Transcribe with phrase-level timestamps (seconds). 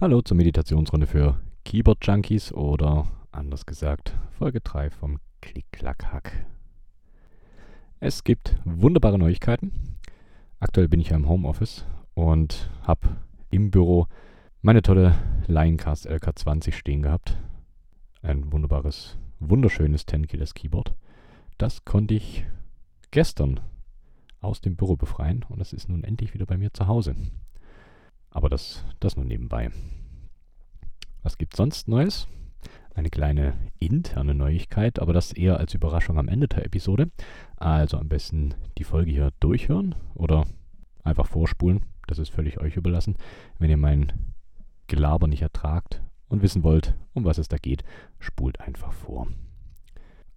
[0.00, 6.46] Hallo zur Meditationsrunde für Keyboard Junkies oder anders gesagt Folge 3 vom Klick-Klack-Hack.
[7.98, 9.72] Es gibt wunderbare Neuigkeiten.
[10.60, 11.84] Aktuell bin ich ja im Homeoffice
[12.14, 13.08] und habe
[13.50, 14.06] im Büro
[14.62, 17.36] meine tolle Lioncast LK20 stehen gehabt.
[18.22, 20.94] Ein wunderbares, wunderschönes 10 Keyless Keyboard.
[21.58, 22.46] Das konnte ich
[23.10, 23.58] gestern
[24.40, 27.16] aus dem Büro befreien und es ist nun endlich wieder bei mir zu Hause.
[28.30, 29.70] Aber das, das nur nebenbei.
[31.22, 32.28] Was gibt's sonst Neues?
[32.94, 37.10] Eine kleine interne Neuigkeit, aber das eher als Überraschung am Ende der Episode.
[37.56, 40.46] Also am besten die Folge hier durchhören oder
[41.04, 41.84] einfach vorspulen.
[42.06, 43.16] Das ist völlig euch überlassen.
[43.58, 44.12] Wenn ihr mein
[44.88, 47.84] Gelaber nicht ertragt und wissen wollt, um was es da geht,
[48.18, 49.28] spult einfach vor.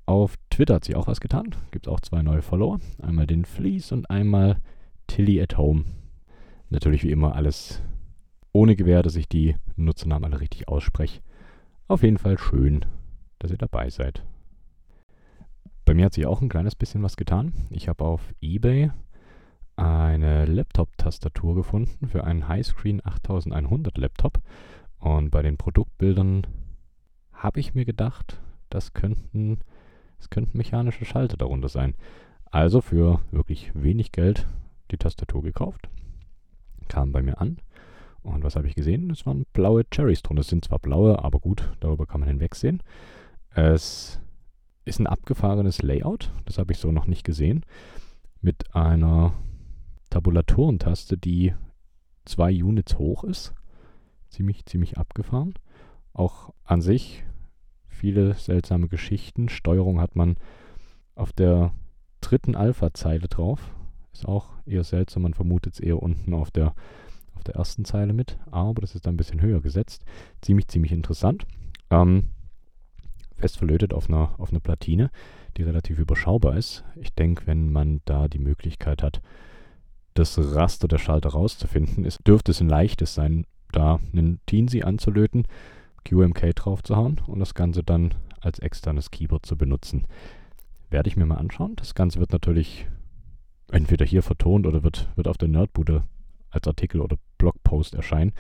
[0.06, 1.56] Auf Twitter hat sich auch was getan.
[1.72, 2.80] Gibt es auch zwei neue Follower.
[3.02, 4.58] Einmal den Fleece und einmal
[5.08, 5.86] Tilly at Home.
[6.72, 7.82] Natürlich wie immer alles
[8.54, 11.22] ohne Gewähr, dass ich die Nutzernamen alle richtig ausspreche.
[11.90, 12.86] Auf jeden Fall schön,
[13.40, 14.24] dass ihr dabei seid.
[15.84, 17.52] Bei mir hat sich auch ein kleines bisschen was getan.
[17.72, 18.90] Ich habe auf eBay
[19.76, 24.42] eine Laptop-Tastatur gefunden für einen Highscreen 8100 Laptop.
[24.98, 26.48] Und bei den Produktbildern
[27.34, 29.60] habe ich mir gedacht, das könnten,
[30.20, 31.96] das könnten mechanische Schalter darunter sein.
[32.46, 34.48] Also für wirklich wenig Geld
[34.92, 35.90] die Tastatur gekauft.
[36.88, 37.58] Kam bei mir an.
[38.24, 39.10] Und was habe ich gesehen?
[39.10, 40.42] Es waren blaue Cherries drunter.
[40.42, 42.84] Es sind zwar blaue, aber gut, darüber kann man hinwegsehen.
[43.50, 44.20] Es
[44.86, 46.32] ist ein abgefahrenes Layout.
[46.46, 47.66] Das habe ich so noch nicht gesehen.
[48.42, 49.34] Mit einer
[50.10, 51.54] Tabulaturentaste, die
[52.26, 53.54] zwei Units hoch ist.
[54.30, 55.56] Ziemlich, ziemlich abgefahren.
[56.14, 57.24] Auch an sich
[57.88, 59.50] viele seltsame Geschichten.
[59.50, 60.38] Steuerung hat man
[61.16, 61.74] auf der
[62.20, 63.76] dritten Alpha-Zeile drauf.
[64.14, 65.24] Ist auch eher seltsam.
[65.24, 66.74] Man vermutet es eher unten auf der,
[67.36, 68.38] auf der ersten Zeile mit.
[68.52, 70.04] Aber das ist ein bisschen höher gesetzt.
[70.42, 71.46] Ziemlich, ziemlich interessant.
[71.90, 72.30] Ähm,
[73.36, 75.10] fest verlötet auf einer, auf einer Platine,
[75.58, 76.84] die relativ überschaubar ist.
[76.96, 79.22] Ich denke, wenn man da die Möglichkeit hat,
[80.14, 85.48] das Raster der Schalter rauszufinden, ist, dürfte es ein leichtes sein, da einen Teensy anzulöten,
[86.04, 90.06] QMK draufzuhauen und das Ganze dann als externes Keyboard zu benutzen.
[90.90, 91.76] Werde ich mir mal anschauen.
[91.78, 92.88] Das Ganze wird natürlich
[93.72, 96.04] entweder hier vertont oder wird, wird auf der Nerdbude
[96.50, 98.34] als Artikel oder Blogpost erscheinen.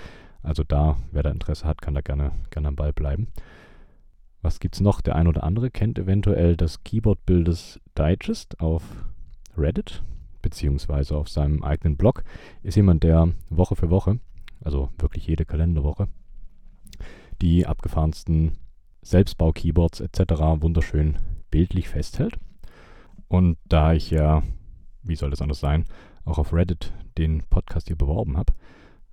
[0.44, 3.28] Also da, wer da Interesse hat, kann da gerne, gerne am Ball bleiben.
[4.41, 5.02] Was gibt es noch?
[5.02, 8.84] Der ein oder andere kennt eventuell das Keyboard Builders Digest auf
[9.58, 10.03] Reddit
[10.41, 12.24] beziehungsweise auf seinem eigenen Blog,
[12.64, 14.20] ist jemand, der Woche für Woche,
[14.64, 16.08] also wirklich jede Kalenderwoche,
[17.41, 18.58] die abgefahrensten
[19.02, 20.31] Selbstbau-Keyboards etc.
[20.59, 21.18] wunderschön
[21.50, 22.38] bildlich festhält.
[23.28, 24.44] Und da ich ja,
[25.04, 25.86] wie soll das anders sein,
[26.26, 28.54] auch auf Reddit den Podcast hier beworben habe,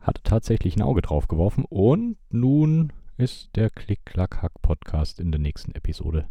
[0.01, 6.29] hatte tatsächlich ein Auge drauf geworfen und nun ist der Klick-Klack-Hack-Podcast in der nächsten Episode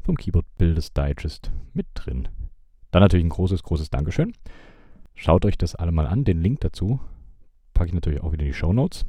[0.00, 2.28] vom Keyboard Builders Digest mit drin.
[2.90, 4.32] Dann natürlich ein großes, großes Dankeschön.
[5.14, 6.24] Schaut euch das alle mal an.
[6.24, 6.98] Den Link dazu
[7.74, 9.04] packe ich natürlich auch wieder in die Show Notes.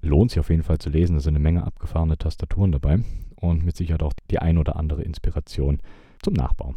[0.00, 1.14] Lohnt sich auf jeden Fall zu lesen.
[1.14, 3.00] Da sind eine Menge abgefahrene Tastaturen dabei
[3.36, 5.80] und mit Sicherheit auch die ein oder andere Inspiration
[6.22, 6.74] zum Nachbau.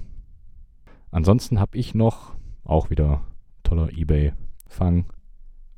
[1.12, 3.22] Ansonsten habe ich noch, auch wieder
[3.64, 5.06] toller eBay-Fang,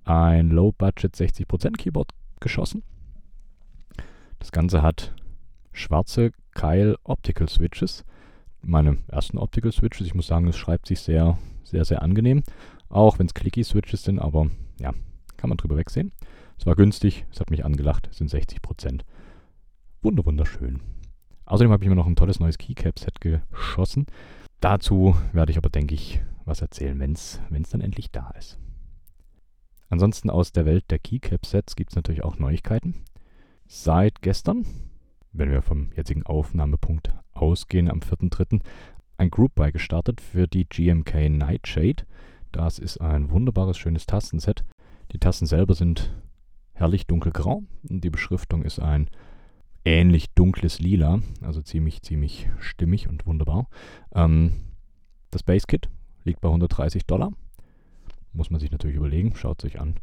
[0.05, 2.83] ein Low-Budget 60% Keyboard geschossen.
[4.39, 5.13] Das Ganze hat
[5.71, 8.05] schwarze Keil Optical Switches
[8.63, 10.07] meine ersten Optical Switches.
[10.07, 12.43] Ich muss sagen, es schreibt sich sehr, sehr, sehr angenehm.
[12.89, 14.47] Auch wenn es Clicky Switches sind, aber
[14.79, 14.93] ja,
[15.37, 16.11] kann man drüber wegsehen.
[16.57, 19.01] Es war günstig, es hat mich angelacht, es sind 60%.
[20.01, 20.81] Wunder, wunderschön.
[21.45, 24.05] Außerdem habe ich mir noch ein tolles neues Keycap-Set geschossen.
[24.63, 28.57] Dazu werde ich aber, denke ich, was erzählen, wenn es dann endlich da ist.
[29.89, 33.03] Ansonsten aus der Welt der Keycap-Sets gibt es natürlich auch Neuigkeiten.
[33.67, 34.65] Seit gestern,
[35.33, 38.61] wenn wir vom jetzigen Aufnahmepunkt ausgehen, am 4.3.
[39.17, 42.05] ein Group Buy gestartet für die GMK Nightshade.
[42.53, 44.63] Das ist ein wunderbares, schönes Tastenset.
[45.11, 46.15] Die Tasten selber sind
[46.71, 49.09] herrlich dunkelgrau und die Beschriftung ist ein
[49.85, 53.67] ähnlich dunkles Lila, also ziemlich, ziemlich stimmig und wunderbar.
[54.13, 54.53] Ähm,
[55.31, 55.89] das Base-Kit
[56.23, 57.31] liegt bei 130 Dollar.
[58.31, 59.95] Muss man sich natürlich überlegen, schaut sich an.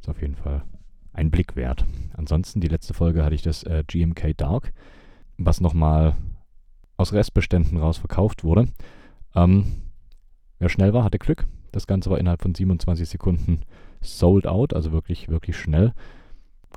[0.00, 0.64] Ist auf jeden Fall
[1.12, 1.84] ein Blick wert.
[2.14, 4.72] Ansonsten, die letzte Folge hatte ich das äh, GMK Dark,
[5.38, 6.16] was nochmal
[6.96, 8.68] aus Restbeständen raus verkauft wurde.
[9.34, 9.66] Ähm,
[10.58, 11.46] wer schnell war, hatte Glück.
[11.72, 13.62] Das Ganze war innerhalb von 27 Sekunden
[14.00, 15.92] sold out, also wirklich, wirklich schnell.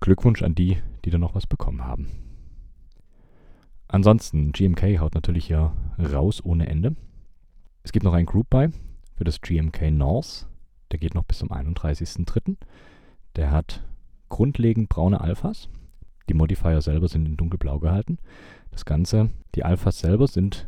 [0.02, 2.08] Glückwunsch an die, die da noch was bekommen haben.
[3.94, 6.96] Ansonsten, GMK haut natürlich hier raus ohne Ende.
[7.84, 8.70] Es gibt noch ein Group Buy
[9.16, 10.48] für das GMK North.
[10.90, 12.56] Der geht noch bis zum 31.03.
[13.36, 13.84] Der hat
[14.30, 15.70] grundlegend braune Alphas.
[16.28, 18.18] Die Modifier selber sind in dunkelblau gehalten.
[18.72, 20.68] Das Ganze, die Alphas selber sind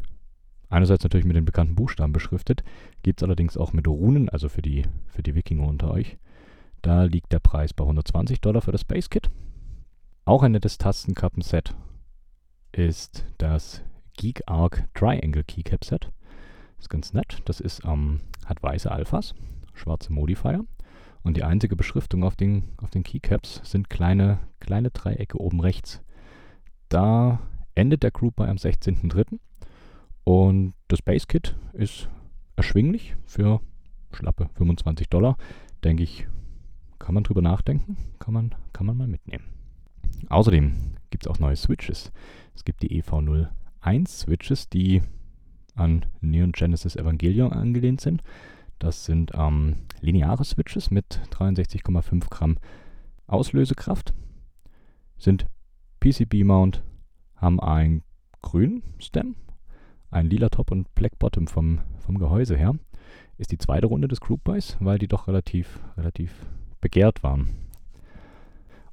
[0.70, 2.64] einerseits natürlich mit den bekannten Buchstaben beschriftet,
[3.02, 6.20] gibt es allerdings auch mit Runen, also für die, für die Wikinger unter euch.
[6.84, 9.32] Da liegt der Preis bei 120 Dollar für das Base Kit.
[10.26, 11.74] Auch ein nettes Tastenkappen-Set
[12.78, 13.82] ist das
[14.18, 16.12] Geek Arc Triangle Keycap Set.
[16.78, 17.42] Ist ganz nett.
[17.46, 19.34] Das ist, ähm, hat weiße Alphas,
[19.74, 20.66] schwarze Modifier.
[21.24, 26.02] Und die einzige Beschriftung auf den, auf den Keycaps sind kleine, kleine Dreiecke oben rechts.
[26.90, 27.40] Da
[27.74, 29.40] endet der Group bei am 16.03.
[30.24, 32.10] Und das Base Kit ist
[32.56, 33.62] erschwinglich für
[34.12, 35.38] schlappe 25 Dollar.
[35.84, 36.28] Denke ich,
[37.00, 39.46] kann man drüber nachdenken, kann man, kann man mal mitnehmen.
[40.30, 42.12] Außerdem gibt es auch neue Switches.
[42.56, 45.02] Es gibt die EV01 Switches, die
[45.76, 48.24] an Neon Genesis Evangelion angelehnt sind.
[48.80, 52.58] Das sind ähm, lineare Switches mit 63,5 Gramm
[53.28, 54.14] Auslösekraft,
[55.18, 55.48] sind
[56.00, 56.84] PCB-Mount,
[57.36, 58.04] haben einen
[58.42, 59.36] grünen Stem,
[60.12, 62.76] ein lila Top und Black Bottom vom, vom Gehäuse her.
[63.38, 66.46] Ist die zweite Runde des Group Buys, weil die doch relativ, relativ
[66.80, 67.50] begehrt waren.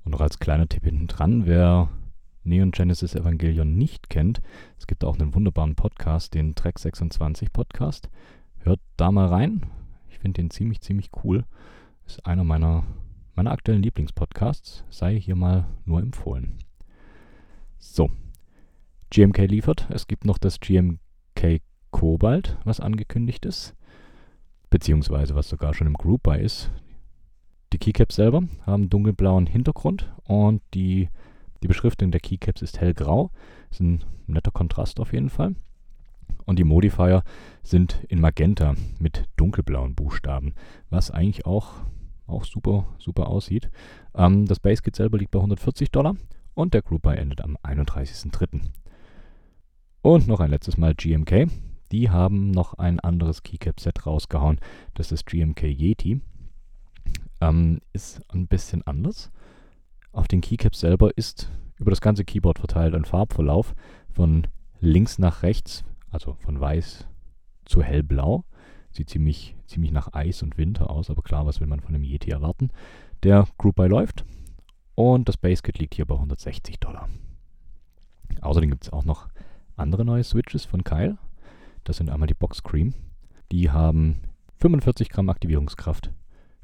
[0.05, 1.89] Und noch als kleiner Tipp hinten dran, wer
[2.45, 4.41] Neon Genesis Evangelion nicht kennt,
[4.79, 8.11] es gibt auch einen wunderbaren Podcast, den Track 26 Podcast.
[8.59, 9.67] Hört da mal rein.
[10.09, 11.45] Ich finde den ziemlich, ziemlich cool.
[12.07, 12.85] Ist einer meiner,
[13.35, 14.85] meiner aktuellen Lieblingspodcasts.
[14.91, 16.59] Sei hier mal nur empfohlen.
[17.79, 18.11] So.
[19.11, 19.87] GMK liefert.
[19.91, 21.61] Es gibt noch das GMK
[21.91, 23.75] Cobalt, was angekündigt ist.
[24.71, 26.71] Beziehungsweise was sogar schon im Group Buy ist.
[27.73, 31.09] Die Keycaps selber haben dunkelblauen Hintergrund und die,
[31.63, 33.31] die Beschriftung der Keycaps ist hellgrau.
[33.71, 35.55] Ist ein netter Kontrast auf jeden Fall.
[36.45, 37.23] Und die Modifier
[37.63, 40.55] sind in Magenta mit dunkelblauen Buchstaben,
[40.91, 41.75] was eigentlich auch,
[42.27, 43.71] auch super, super aussieht.
[44.15, 46.17] Ähm, das Base-Kit selber liegt bei 140 Dollar
[46.55, 48.61] und der Group Buy endet am 31.03.
[50.03, 51.49] Und noch ein letztes Mal GMK.
[51.93, 54.59] Die haben noch ein anderes Keycap-Set rausgehauen.
[54.95, 56.21] Das ist GMK Yeti.
[57.41, 59.31] Ähm, ist ein bisschen anders.
[60.13, 63.75] Auf den Keycaps selber ist über das ganze Keyboard verteilt ein Farbverlauf
[64.11, 64.47] von
[64.79, 67.09] links nach rechts, also von weiß
[67.65, 68.45] zu hellblau.
[68.91, 72.05] Sieht ziemlich, ziemlich nach Eis und Winter aus, aber klar, was will man von einem
[72.05, 72.71] Yeti erwarten?
[73.23, 74.27] Der Group Buy läuft
[74.95, 77.09] und das Basekit liegt hier bei 160 Dollar.
[78.43, 79.29] Außerdem gibt es auch noch
[79.77, 81.17] andere neue Switches von Kyle.
[81.85, 82.95] Das sind einmal die Box Cream.
[83.51, 84.21] Die haben
[84.59, 86.11] 45 Gramm Aktivierungskraft,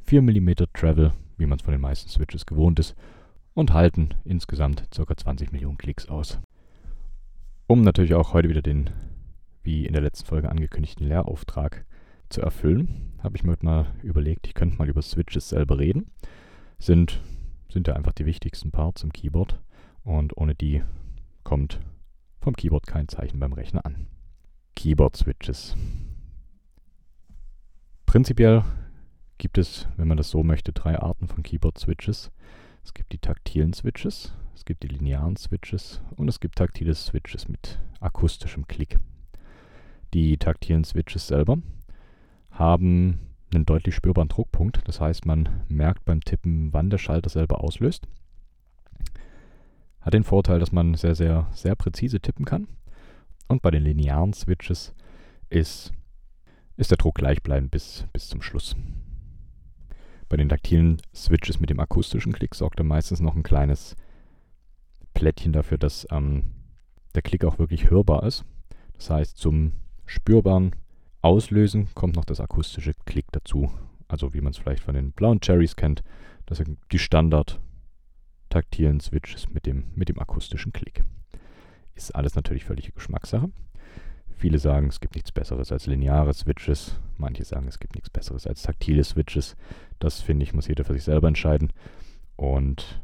[0.00, 2.94] 4 mm Travel, wie man es von den meisten Switches gewohnt ist,
[3.58, 5.16] und halten insgesamt ca.
[5.16, 6.38] 20 Millionen Klicks aus.
[7.66, 8.90] Um natürlich auch heute wieder den,
[9.64, 11.84] wie in der letzten Folge angekündigten Lehrauftrag
[12.28, 16.08] zu erfüllen, habe ich mir heute mal überlegt, ich könnte mal über Switches selber reden.
[16.78, 17.20] Sind,
[17.68, 19.60] sind ja einfach die wichtigsten Parts im Keyboard
[20.04, 20.84] und ohne die
[21.42, 21.80] kommt
[22.40, 24.06] vom Keyboard kein Zeichen beim Rechner an.
[24.76, 25.76] Keyboard Switches.
[28.06, 28.62] Prinzipiell
[29.36, 32.30] gibt es, wenn man das so möchte, drei Arten von Keyboard-Switches.
[32.84, 37.48] Es gibt die taktilen Switches, es gibt die linearen Switches und es gibt taktile Switches
[37.48, 38.98] mit akustischem Klick.
[40.14, 41.58] Die taktilen Switches selber
[42.50, 43.20] haben
[43.54, 44.80] einen deutlich spürbaren Druckpunkt.
[44.86, 48.06] Das heißt, man merkt beim Tippen, wann der Schalter selber auslöst.
[50.00, 52.68] Hat den Vorteil, dass man sehr, sehr, sehr präzise tippen kann.
[53.48, 54.94] Und bei den linearen Switches
[55.48, 55.92] ist,
[56.76, 58.76] ist der Druck gleichbleibend bis, bis zum Schluss.
[60.28, 63.96] Bei den taktilen Switches mit dem akustischen Klick sorgt er meistens noch ein kleines
[65.14, 66.44] Plättchen dafür, dass ähm,
[67.14, 68.44] der Klick auch wirklich hörbar ist.
[68.94, 69.72] Das heißt, zum
[70.06, 70.76] spürbaren
[71.22, 73.70] Auslösen kommt noch das akustische Klick dazu.
[74.06, 76.02] Also wie man es vielleicht von den blauen Cherries kennt,
[76.46, 77.60] das sind die Standard
[78.48, 81.04] taktilen Switches mit dem, mit dem akustischen Klick.
[81.94, 83.50] Ist alles natürlich völlige Geschmackssache.
[84.38, 86.96] Viele sagen, es gibt nichts Besseres als lineare Switches.
[87.16, 89.56] Manche sagen, es gibt nichts Besseres als taktile Switches.
[89.98, 91.72] Das finde ich, muss jeder für sich selber entscheiden.
[92.36, 93.02] Und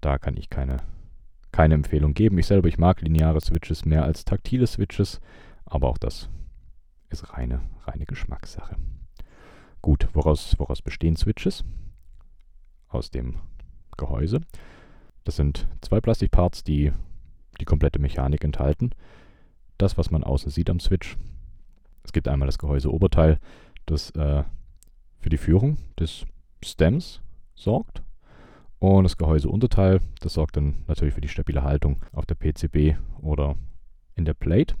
[0.00, 0.78] da kann ich keine,
[1.52, 2.38] keine Empfehlung geben.
[2.38, 5.20] Ich selber, ich mag lineare Switches mehr als taktile Switches.
[5.66, 6.30] Aber auch das
[7.10, 8.76] ist reine, reine Geschmackssache.
[9.82, 11.66] Gut, woraus, woraus bestehen Switches?
[12.88, 13.34] Aus dem
[13.98, 14.40] Gehäuse.
[15.24, 16.92] Das sind zwei Plastikparts, die
[17.60, 18.92] die komplette Mechanik enthalten
[19.78, 21.16] das, was man außen sieht am Switch.
[22.02, 23.38] Es gibt einmal das Gehäuseoberteil,
[23.84, 24.44] das äh,
[25.18, 26.24] für die Führung des
[26.62, 27.20] Stems
[27.54, 28.02] sorgt.
[28.78, 33.56] Und das Gehäuseunterteil, das sorgt dann natürlich für die stabile Haltung auf der PCB oder
[34.14, 34.74] in der Plate.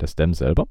[0.00, 0.66] Der Stem selber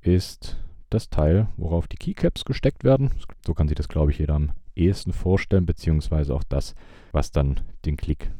[0.00, 0.56] ist
[0.90, 3.10] das Teil, worauf die Keycaps gesteckt werden.
[3.44, 6.74] So kann sich das, glaube ich, jeder am ehesten vorstellen, beziehungsweise auch das,
[7.12, 8.30] was dann den Klick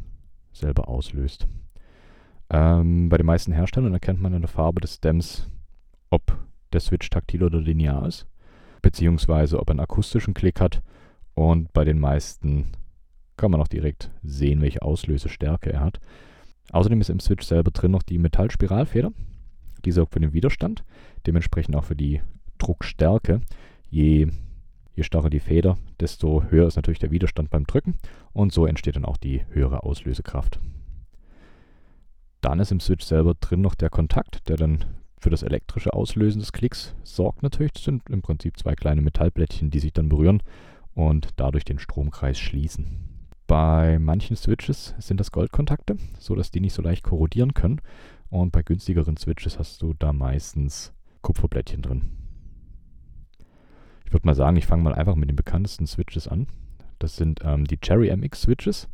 [0.52, 1.48] selber auslöst.
[2.50, 5.48] Ähm, bei den meisten Herstellern erkennt man an der Farbe des Stems,
[6.10, 6.38] ob
[6.72, 8.26] der Switch taktil oder linear ist,
[8.82, 10.82] beziehungsweise ob er einen akustischen Klick hat.
[11.34, 12.72] Und bei den meisten
[13.36, 16.00] kann man auch direkt sehen, welche Auslösestärke er hat.
[16.70, 19.12] Außerdem ist im Switch selber drin noch die Metallspiralfeder.
[19.84, 20.84] Die sorgt für den Widerstand,
[21.26, 22.22] dementsprechend auch für die
[22.58, 23.40] Druckstärke.
[23.90, 24.28] Je,
[24.94, 27.96] je starrer die Feder, desto höher ist natürlich der Widerstand beim Drücken
[28.32, 30.58] und so entsteht dann auch die höhere Auslösekraft.
[32.44, 34.84] Dann ist im Switch selber drin noch der Kontakt, der dann
[35.18, 37.72] für das elektrische Auslösen des Klicks sorgt natürlich.
[37.72, 40.42] Das sind im Prinzip zwei kleine Metallblättchen, die sich dann berühren
[40.92, 43.28] und dadurch den Stromkreis schließen.
[43.46, 47.80] Bei manchen Switches sind das Goldkontakte, sodass die nicht so leicht korrodieren können.
[48.28, 52.10] Und bei günstigeren Switches hast du da meistens Kupferblättchen drin.
[54.04, 56.48] Ich würde mal sagen, ich fange mal einfach mit den bekanntesten Switches an.
[56.98, 58.88] Das sind ähm, die Cherry MX Switches.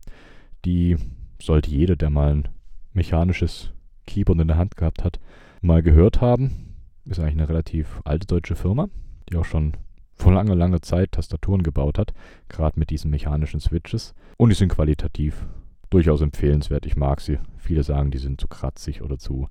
[0.65, 0.97] Die
[1.43, 2.49] sollte jeder, der mal ein
[2.93, 3.73] mechanisches
[4.07, 5.21] Keyboard in der Hand gehabt hat,
[5.61, 6.77] mal gehört haben.
[7.05, 8.89] Ist eigentlich eine relativ alte deutsche Firma,
[9.29, 9.73] die auch schon
[10.15, 12.13] vor langer, langer Zeit Tastaturen gebaut hat,
[12.49, 14.15] gerade mit diesen mechanischen Switches.
[14.37, 15.47] Und die sind qualitativ
[15.89, 16.87] durchaus empfehlenswert.
[16.87, 17.39] Ich mag sie.
[17.57, 19.49] Viele sagen, die sind zu kratzig oder zu,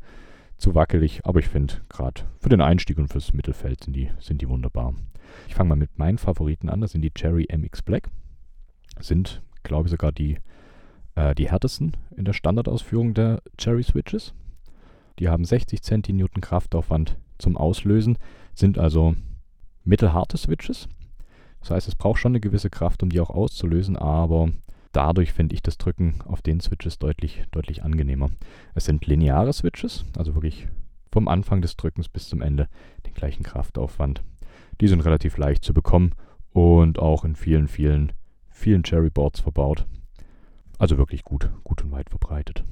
[0.57, 4.41] zu wackelig, aber ich finde gerade für den Einstieg und fürs Mittelfeld sind die, sind
[4.41, 4.93] die wunderbar.
[5.47, 6.81] Ich fange mal mit meinen Favoriten an.
[6.81, 8.09] Das sind die Cherry MX Black.
[8.99, 10.37] Sind, glaube ich, sogar die,
[11.15, 14.33] äh, die härtesten in der Standardausführung der Cherry Switches.
[15.19, 18.17] Die haben 60 Centinewton Kraftaufwand zum Auslösen,
[18.53, 19.15] sind also
[19.83, 20.87] mittelharte Switches.
[21.59, 24.49] Das heißt, es braucht schon eine gewisse Kraft, um die auch auszulösen, aber
[24.91, 28.29] dadurch finde ich das Drücken auf den Switches deutlich, deutlich angenehmer.
[28.75, 30.67] Es sind lineare Switches, also wirklich
[31.11, 32.67] vom Anfang des Drückens bis zum Ende
[33.05, 34.23] den gleichen Kraftaufwand.
[34.79, 36.13] Die sind relativ leicht zu bekommen
[36.51, 38.13] und auch in vielen, vielen,
[38.47, 39.85] vielen Cherryboards verbaut.
[40.79, 42.63] Also wirklich gut, gut und weit verbreitet.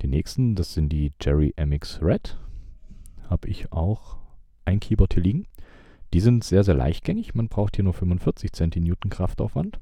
[0.00, 2.38] Die nächsten, das sind die Cherry MX Red.
[3.28, 4.16] Habe ich auch
[4.64, 5.46] ein Keyboard hier liegen.
[6.14, 7.34] Die sind sehr, sehr leichtgängig.
[7.34, 9.80] Man braucht hier nur 45 Centinewton Kraftaufwand.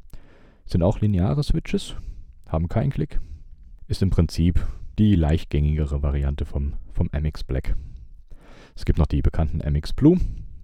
[0.65, 1.95] Sind auch lineare Switches,
[2.49, 3.21] haben keinen Klick.
[3.89, 4.67] Ist im Prinzip
[4.99, 7.77] die leichtgängigere Variante vom, vom MX Black.
[8.75, 10.19] Es gibt noch die bekannten MX Blue.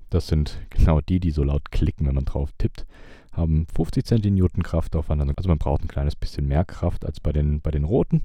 [0.09, 2.87] Das sind genau die, die so laut klicken, wenn man drauf tippt.
[3.33, 5.23] Haben 50 Centinewton Kraftaufwand.
[5.37, 8.23] Also man braucht ein kleines bisschen mehr Kraft als bei den, bei den roten.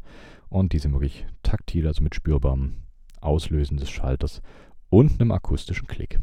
[0.50, 2.76] Und die sind wirklich taktil, also mit spürbarem
[3.22, 4.42] Auslösen des Schalters
[4.90, 6.20] und einem akustischen Klick.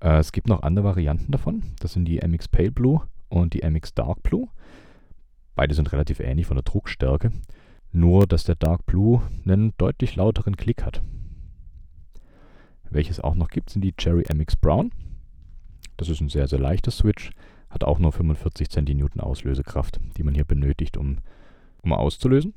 [0.00, 1.62] Äh, es gibt noch andere Varianten davon.
[1.80, 4.48] Das sind die MX Pale Blue und die MX Dark Blue.
[5.54, 7.32] Beide sind relativ ähnlich von der Druckstärke.
[7.92, 11.02] Nur, dass der Dark Blue einen deutlich lauteren Klick hat.
[12.90, 14.90] Welches auch noch gibt, sind die Cherry MX Brown.
[15.96, 17.30] Das ist ein sehr, sehr leichter Switch.
[17.74, 21.18] Hat auch nur 45 Centinewton Auslösekraft, die man hier benötigt, um,
[21.82, 22.54] um auszulösen.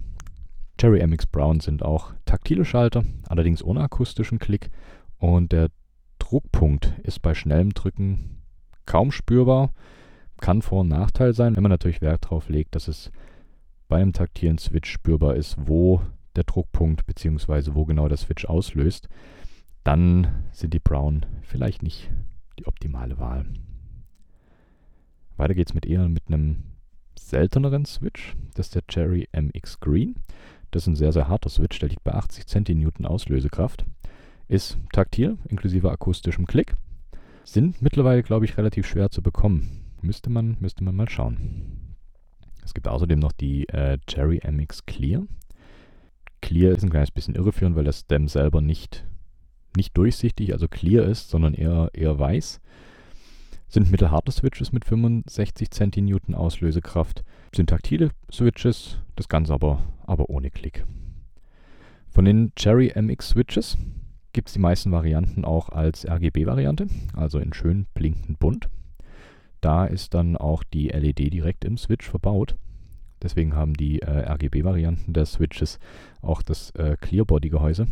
[0.78, 4.70] Cherry MX Brown sind auch taktile Schalter, allerdings ohne akustischen Klick.
[5.18, 5.70] Und der
[6.20, 8.44] Druckpunkt ist bei schnellem Drücken
[8.86, 9.72] kaum spürbar.
[10.40, 13.12] Kann Vor- und Nachteil sein, wenn man natürlich Wert darauf legt, dass es
[13.88, 16.00] bei einem taktilen Switch spürbar ist, wo
[16.36, 17.74] der Druckpunkt bzw.
[17.74, 19.10] wo genau der Switch auslöst.
[19.84, 22.12] Dann sind die Brown vielleicht nicht
[22.60, 23.48] die optimale Wahl.
[25.38, 26.63] Weiter geht es mit eher mit einem
[27.17, 28.36] selteneren Switch.
[28.56, 30.15] Das ist der Cherry MX Green.
[30.72, 31.79] Das ist ein sehr, sehr harter Switch.
[31.79, 33.86] Der liegt bei 80 Centinewton Auslösekraft.
[34.48, 36.75] Ist taktil, inklusive akustischem Klick.
[37.44, 39.86] Sind mittlerweile, glaube ich, relativ schwer zu bekommen.
[40.01, 41.96] Müsste man, müsste man mal schauen.
[42.63, 45.24] Es gibt außerdem noch die äh, Cherry MX Clear.
[46.41, 49.06] Clear ist ein kleines bisschen irreführend, weil das Stem selber nicht,
[49.75, 52.60] nicht durchsichtig, also clear ist, sondern eher, eher weiß.
[53.70, 57.24] Sind mittelharte Switches mit 65 Centinewton Auslösekraft.
[57.54, 60.86] Sind taktile Switches, das Ganze aber, aber ohne Klick.
[62.08, 63.78] Von den Cherry MX Switches
[64.32, 68.70] gibt es die meisten Varianten auch als RGB-Variante, also in schön blinkend bunt.
[69.60, 72.56] Da ist dann auch die LED direkt im Switch verbaut.
[73.22, 75.80] Deswegen haben die äh, RGB-Varianten der Switches
[76.22, 77.88] auch das äh, Clearbody-Gehäuse.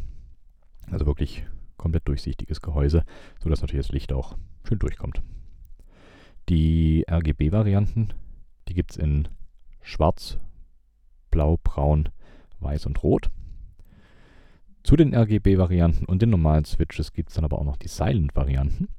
[0.89, 1.45] Also wirklich
[1.77, 3.03] komplett durchsichtiges Gehäuse,
[3.43, 5.21] sodass natürlich das Licht auch schön durchkommt.
[6.49, 8.13] Die RGB-Varianten,
[8.67, 9.27] die gibt es in
[9.81, 10.37] schwarz,
[11.31, 12.09] blau, braun,
[12.59, 13.31] weiß und rot.
[14.83, 18.89] Zu den RGB-Varianten und den normalen Switches gibt es dann aber auch noch die Silent-Varianten.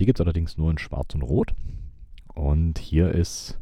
[0.00, 1.54] Die gibt es allerdings nur in Schwarz und Rot.
[2.34, 3.60] Und hier ist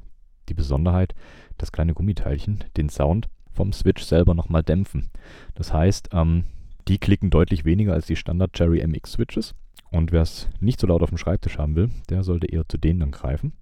[0.48, 1.14] die Besonderheit,
[1.58, 5.10] dass kleine Gummiteilchen den Sound vom Switch selber nochmal dämpfen.
[5.54, 6.44] Das heißt, ähm,
[6.88, 9.54] die klicken deutlich weniger als die Standard Cherry MX Switches.
[9.92, 12.78] Und wer es nicht so laut auf dem Schreibtisch haben will, der sollte eher zu
[12.78, 13.52] denen dann greifen.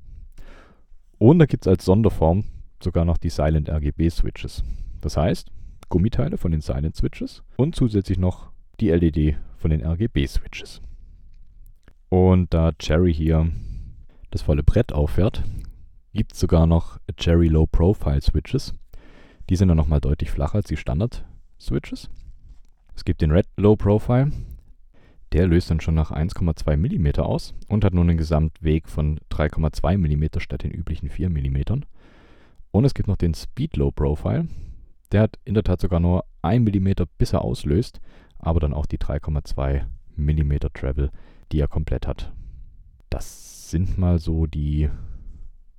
[1.19, 2.45] Und da gibt es als Sonderform
[2.83, 4.63] sogar noch die Silent RGB Switches.
[5.01, 5.51] Das heißt,
[5.89, 10.81] Gummiteile von den Silent Switches und zusätzlich noch die LED von den RGB Switches.
[12.09, 13.51] Und da Cherry hier
[14.31, 15.43] das volle Brett auffährt,
[16.15, 18.73] gibt es sogar noch Cherry Low Profile Switches.
[19.49, 21.25] Die sind dann nochmal deutlich flacher als die Standard
[21.59, 22.09] Switches.
[22.95, 24.31] Es gibt den Red Low Profile.
[25.33, 29.97] Der löst dann schon nach 1,2 mm aus und hat nun einen Gesamtweg von 3,2
[29.97, 31.85] mm statt den üblichen 4 mm.
[32.73, 34.49] Und es gibt noch den Speed Low Profile.
[35.13, 38.01] Der hat in der Tat sogar nur 1 mm, bis er auslöst,
[38.39, 39.85] aber dann auch die 3,2
[40.17, 41.11] mm Travel,
[41.53, 42.33] die er komplett hat.
[43.09, 44.89] Das sind mal so die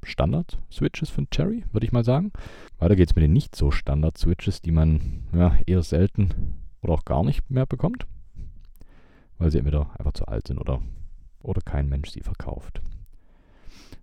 [0.04, 2.32] Standard-Switches von Cherry, würde ich mal sagen.
[2.80, 7.06] Weiter geht es mit den nicht so Standard-Switches, die man ja, eher selten oder auch
[7.06, 8.08] gar nicht mehr bekommt,
[9.42, 10.82] weil sie entweder einfach zu alt sind oder,
[11.42, 12.80] oder kein Mensch sie verkauft.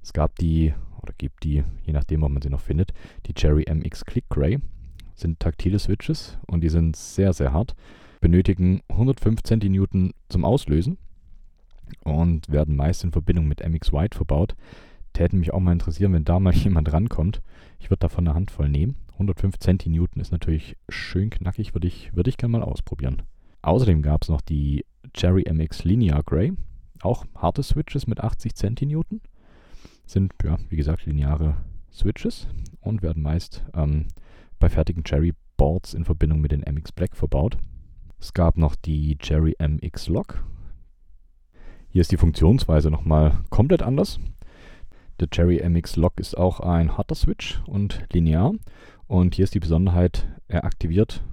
[0.03, 2.93] Es gab die, oder gibt die, je nachdem, ob man sie noch findet,
[3.27, 4.59] die Cherry MX Click Gray.
[5.15, 7.77] Sind taktile Switches und die sind sehr, sehr hart.
[8.21, 10.99] Benötigen 105 Centinewton zum Auslösen
[12.03, 14.57] und werden meist in Verbindung mit MX White verbaut.
[15.13, 17.43] Täte mich auch mal interessieren, wenn da mal jemand rankommt.
[17.79, 18.97] Ich würde davon eine Handvoll nehmen.
[19.13, 23.23] 105 Centinewton ist natürlich schön knackig, würde ich, würd ich gerne mal ausprobieren.
[23.63, 24.85] Außerdem gab es noch die
[25.19, 26.53] Cherry MX Linear Gray.
[27.03, 29.21] Auch harte Switches mit 80 Centinewton.
[30.07, 31.57] Sind, ja, wie gesagt, lineare
[31.93, 32.47] Switches
[32.81, 34.07] und werden meist ähm,
[34.61, 37.59] bei fertigen Cherry Boards in Verbindung mit den MX Black verbaut.
[38.21, 40.45] Es gab noch die Cherry MX Lock.
[41.89, 44.21] Hier ist die Funktionsweise nochmal komplett anders.
[45.19, 48.53] Der Cherry MX Lock ist auch ein harter Switch und linear.
[49.09, 51.25] Und hier ist die Besonderheit, er aktiviert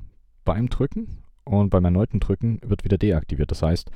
[0.44, 3.52] beim Drücken und beim erneuten Drücken wird wieder deaktiviert.
[3.52, 3.92] Das heißt,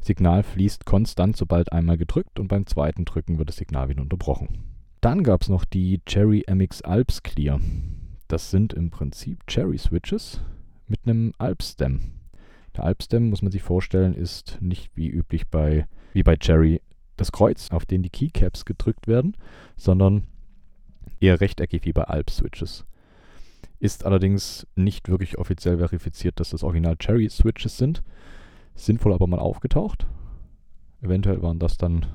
[0.00, 4.64] Signal fließt konstant, sobald einmal gedrückt und beim zweiten Drücken wird das Signal wieder unterbrochen.
[5.00, 7.60] Dann gab es noch die Cherry MX Alps Clear.
[8.28, 10.40] Das sind im Prinzip Cherry Switches
[10.86, 12.00] mit einem Alp-Stem.
[12.76, 16.80] Der Alp-Stem, muss man sich vorstellen, ist nicht wie üblich bei, wie bei Cherry
[17.16, 19.36] das Kreuz, auf dem die Keycaps gedrückt werden,
[19.76, 20.24] sondern
[21.20, 22.84] eher rechteckig wie bei Alp-Switches.
[23.82, 28.04] Ist allerdings nicht wirklich offiziell verifiziert, dass das Original Cherry Switches sind.
[28.76, 30.06] Wohl aber mal aufgetaucht.
[31.00, 32.06] Eventuell waren das dann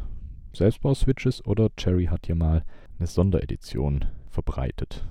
[0.54, 2.64] Selbstbau-Switches oder Cherry hat hier mal
[2.98, 5.06] eine Sonderedition verbreitet.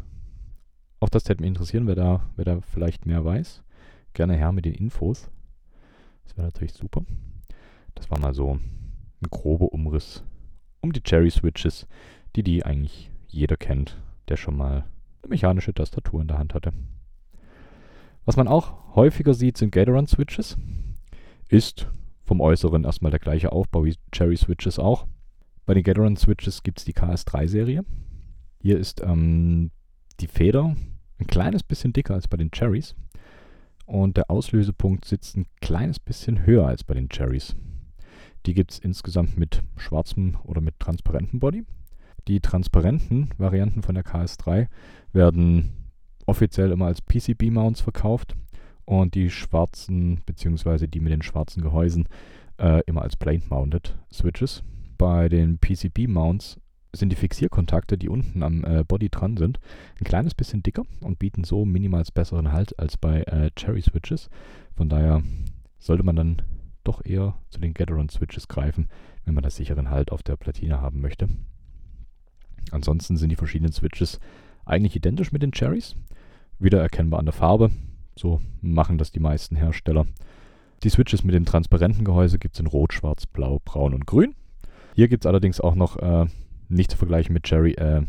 [0.99, 3.63] Auch das hätte mich interessieren, wer da, wer da vielleicht mehr weiß.
[4.15, 5.31] Gerne her mit den Infos.
[6.25, 7.03] Das wäre natürlich super.
[7.95, 10.25] Das war mal so ein grober Umriss
[10.81, 11.87] um die Cherry Switches,
[12.35, 14.87] die die eigentlich jeder kennt, der schon mal
[15.27, 16.73] eine mechanische Tastatur in der Hand hatte.
[18.25, 20.57] Was man auch häufiger sieht, sind Gatoran Switches.
[21.49, 21.89] Ist
[22.25, 25.07] vom Äußeren erstmal der gleiche Aufbau wie Cherry Switches auch.
[25.65, 27.85] Bei den Gatoran Switches gibt es die KS3-Serie.
[28.61, 29.71] Hier ist ähm,
[30.21, 30.75] die Feder
[31.19, 32.97] ein kleines bisschen dicker als bei den Cherries.
[33.85, 37.55] Und der Auslösepunkt sitzt ein kleines bisschen höher als bei den Cherries.
[38.45, 41.65] Die gibt es insgesamt mit schwarzem oder mit transparentem Body.
[42.29, 44.69] Die transparenten Varianten von der KS3
[45.13, 45.73] werden
[46.27, 48.35] offiziell immer als PCB-Mounts verkauft
[48.85, 50.87] und die schwarzen bzw.
[50.87, 52.09] die mit den schwarzen Gehäusen
[52.59, 54.63] äh, immer als Plane-Mounted Switches.
[54.99, 56.61] Bei den PCB-Mounts
[56.95, 59.61] sind die Fixierkontakte, die unten am äh, Body dran sind,
[60.01, 64.31] ein kleines bisschen dicker und bieten so minimals besseren Halt als bei äh, Cherry Switches.
[64.75, 65.23] Von daher
[65.79, 66.43] sollte man dann
[66.85, 68.89] doch eher zu den Gateron Switches greifen,
[69.25, 71.29] wenn man das sicheren Halt auf der Platine haben möchte.
[72.71, 74.21] Ansonsten sind die verschiedenen Switches
[74.65, 75.97] eigentlich identisch mit den Cherries.
[76.59, 77.71] Wieder erkennbar an der Farbe.
[78.17, 80.07] So machen das die meisten Hersteller.
[80.83, 84.35] Die Switches mit dem transparenten Gehäuse gibt es in Rot, Schwarz, Blau, Braun und Grün.
[84.95, 86.27] Hier gibt es allerdings auch noch äh,
[86.69, 88.03] nicht zu vergleichen mit Cherry äh,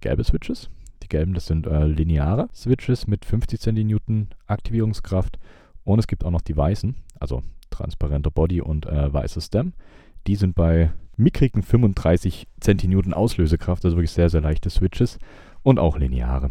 [0.00, 0.70] gelbe Switches.
[1.02, 5.38] Die gelben, das sind äh, lineare Switches mit 50 cN Aktivierungskraft.
[5.84, 9.72] Und es gibt auch noch die weißen, also transparenter Body und äh, weißes Stem.
[10.26, 15.18] Die sind bei mickrigen 35 cN Auslösekraft, also wirklich sehr, sehr leichte Switches
[15.62, 16.50] und auch lineare.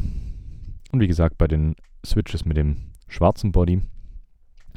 [0.91, 3.81] Und wie gesagt, bei den Switches mit dem schwarzen Body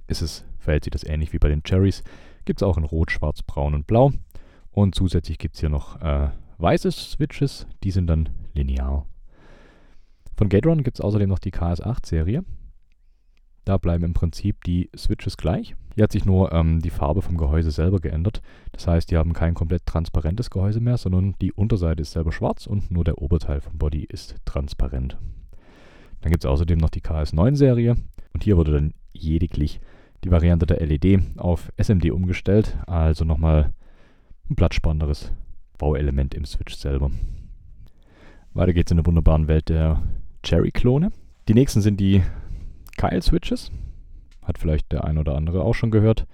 [0.09, 2.03] ist es, verhält sich das ähnlich wie bei den Cherries.
[2.45, 4.13] Gibt es auch in Rot, Schwarz, Braun und Blau.
[4.71, 9.07] Und zusätzlich gibt es hier noch äh, weiße Switches, die sind dann linear.
[10.37, 12.45] Von Gateron gibt es außerdem noch die KS8-Serie.
[13.65, 15.77] Da bleiben im Prinzip die Switches gleich.
[15.95, 18.43] Hier hat sich nur ähm, die Farbe vom Gehäuse selber geändert.
[18.73, 22.67] Das heißt, die haben kein komplett transparentes Gehäuse mehr, sondern die Unterseite ist selber schwarz
[22.67, 25.19] und nur der Oberteil vom Body ist transparent.
[26.23, 27.97] Dann gibt es außerdem noch die KS9-Serie
[28.33, 29.81] und hier wurde dann lediglich
[30.25, 33.73] die Variante der LED auf SMD umgestellt, also nochmal
[34.49, 35.33] ein platzsparenderes
[35.79, 37.11] Bauelement im Switch selber.
[38.55, 40.03] Weiter geht's in der wunderbaren Welt der
[40.43, 41.11] Cherry-Klone.
[41.49, 42.23] Die nächsten sind die
[42.97, 43.71] Kyle-Switches.
[44.43, 46.27] Hat vielleicht der ein oder andere auch schon gehört.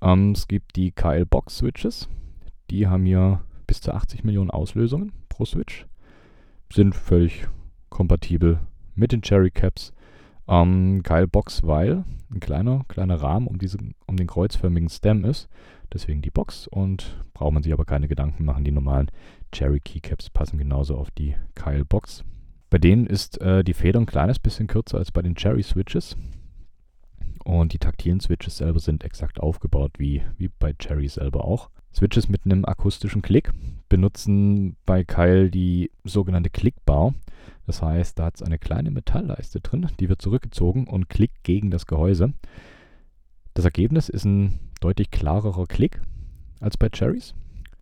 [0.00, 2.08] Ähm, es gibt die Kyle Box Switches.
[2.70, 5.86] Die haben hier bis zu 80 Millionen Auslösungen pro Switch.
[6.72, 7.48] Sind völlig
[7.88, 8.60] kompatibel
[8.94, 9.92] mit den Cherry Caps.
[10.46, 15.48] Ähm, Kyle Box, weil ein kleiner, kleiner Rahmen um, diese, um den kreuzförmigen Stem ist.
[15.92, 18.64] Deswegen die Box und braucht man sich aber keine Gedanken machen.
[18.64, 19.10] Die normalen
[19.52, 22.24] Cherry Keycaps passen genauso auf die Kyle Box.
[22.70, 26.16] Bei denen ist äh, die Feder ein kleines bisschen kürzer als bei den Cherry Switches.
[27.44, 31.70] Und die taktilen Switches selber sind exakt aufgebaut, wie, wie bei Cherry selber auch.
[31.94, 33.52] Switches mit einem akustischen Klick
[33.88, 37.14] benutzen bei Kyle die sogenannte Klickbar.
[37.66, 41.70] Das heißt, da hat es eine kleine Metallleiste drin, die wird zurückgezogen und klickt gegen
[41.70, 42.32] das Gehäuse.
[43.54, 46.00] Das Ergebnis ist ein deutlich klarerer Klick
[46.60, 47.34] als bei Cherries,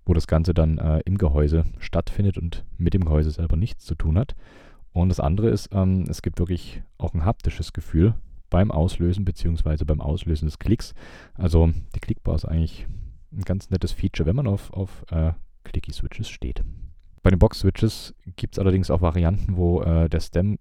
[0.05, 3.94] wo das Ganze dann äh, im Gehäuse stattfindet und mit dem Gehäuse selber nichts zu
[3.94, 4.35] tun hat.
[4.96, 8.14] Und das andere ist, ähm, es gibt wirklich auch ein haptisches Gefühl
[8.48, 9.85] beim Auslösen bzw.
[9.85, 10.94] beim Auslösen des Klicks.
[11.35, 12.87] Also die Klickbar ist eigentlich
[13.30, 15.32] ein ganz nettes Feature, wenn man auf, auf äh,
[15.64, 16.64] Clicky-Switches steht.
[17.22, 20.59] Bei den Box-Switches gibt es allerdings auch Varianten, wo äh, der Stem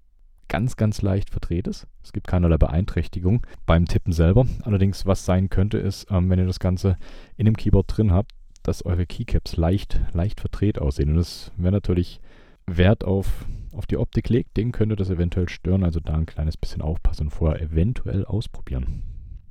[0.50, 1.88] ganz, ganz leicht verdreht ist.
[2.04, 4.46] Es gibt keinerlei Beeinträchtigung beim Tippen selber.
[4.64, 6.98] Allerdings, was sein könnte, ist, ähm, wenn ihr das Ganze
[7.38, 11.12] in dem Keyboard drin habt, dass eure Keycaps leicht, leicht verdreht aussehen.
[11.12, 12.20] Und das wäre natürlich
[12.68, 13.46] Wert auf,
[13.76, 15.84] auf die Optik legt, den könnte das eventuell stören.
[15.84, 19.04] Also da ein kleines bisschen aufpassen und vorher eventuell ausprobieren.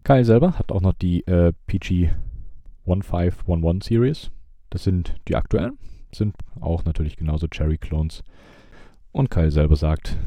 [0.02, 2.10] Kyle selber hat auch noch die äh, PG
[2.86, 4.30] 1511 Series.
[4.70, 5.78] Das sind die aktuellen.
[6.14, 8.22] Sind auch natürlich genauso Cherry-Clones.
[9.12, 10.18] Und Kyle selber sagt,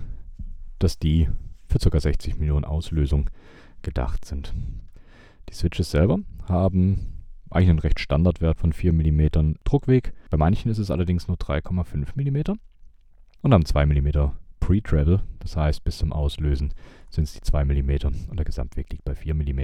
[0.79, 1.29] dass die
[1.67, 1.99] für ca.
[1.99, 3.29] 60 Millionen Auslösung
[3.81, 4.53] gedacht sind.
[5.49, 7.13] Die Switches selber haben
[7.49, 10.13] eigentlich einen recht Standardwert von 4 mm Druckweg.
[10.29, 12.57] Bei manchen ist es allerdings nur 3,5 mm
[13.41, 16.73] und haben 2 mm Pre-Travel, das heißt bis zum Auslösen
[17.09, 17.89] sind es die 2 mm
[18.29, 19.61] und der Gesamtweg liegt bei 4 mm.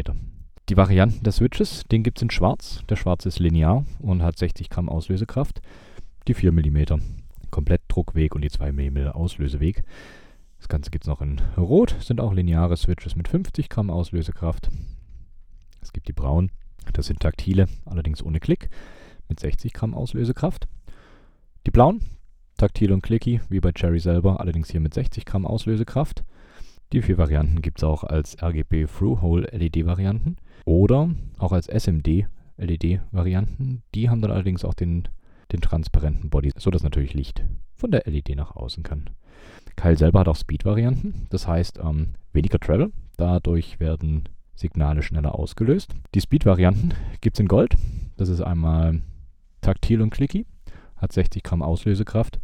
[0.69, 2.83] Die Varianten der Switches, den gibt es in schwarz.
[2.89, 5.61] Der schwarze ist linear und hat 60 Gramm Auslösekraft.
[6.27, 7.01] Die 4 mm
[7.51, 9.83] Komplettdruckweg und die 2 mm Auslöseweg.
[10.57, 14.69] Das Ganze gibt es noch in Rot, sind auch lineare Switches mit 50 Gramm Auslösekraft.
[15.81, 16.49] Es gibt die braunen,
[16.93, 18.69] das sind taktile, allerdings ohne Klick,
[19.27, 20.69] mit 60 Gramm Auslösekraft.
[21.67, 22.01] Die blauen,
[22.57, 26.23] taktil und clicky, wie bei Cherry selber, allerdings hier mit 60 Gramm Auslösekraft.
[26.91, 33.81] Die vier Varianten gibt es auch als RGB Through-Hole LED-Varianten oder auch als SMD LED-Varianten.
[33.95, 35.07] Die haben dann allerdings auch den,
[35.51, 39.09] den transparenten Body, sodass natürlich Licht von der LED nach außen kann.
[39.75, 42.91] Kyle selber hat auch Speed-Varianten, das heißt ähm, weniger Travel.
[43.17, 45.95] Dadurch werden Signale schneller ausgelöst.
[46.13, 47.75] Die Speed-Varianten gibt es in Gold.
[48.17, 49.01] Das ist einmal
[49.61, 50.45] taktil und clicky,
[51.03, 52.39] hat 60 Gramm Auslösekraft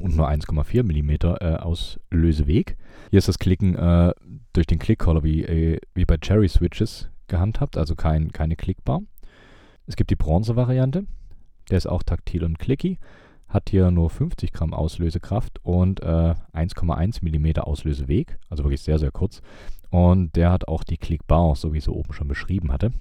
[0.00, 2.76] und nur 1,4 mm äh, Auslöseweg.
[3.10, 4.12] Hier ist das Klicken äh,
[4.52, 9.02] durch den Click-Collar wie, äh, wie bei Cherry Switches gehandhabt, also kein, keine Klickbar.
[9.86, 11.06] Es gibt die Bronze-Variante,
[11.70, 12.98] der ist auch taktil und clicky,
[13.48, 19.10] hat hier nur 50 Gramm Auslösekraft und äh, 1,1 mm Auslöseweg, also wirklich sehr, sehr
[19.10, 19.40] kurz.
[19.90, 22.92] Und der hat auch die Clickbar, so wie ich es oben schon beschrieben hatte.